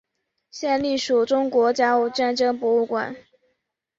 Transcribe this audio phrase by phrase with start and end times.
[0.49, 3.15] 现隶属中国甲午战争博物馆。